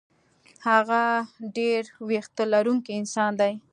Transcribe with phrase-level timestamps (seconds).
[0.67, 1.01] هغه
[1.57, 3.53] ډېر وېښته لرونکی انسان دی.